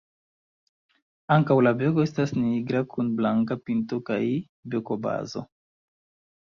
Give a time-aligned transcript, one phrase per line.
[1.35, 4.21] Ankaŭ la beko estas nigra kun blanka pinto kaj
[4.75, 5.49] bekobazo.